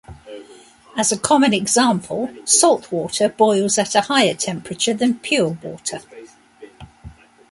[0.97, 6.01] As a common example, salt water boils at a higher temperature than pure water.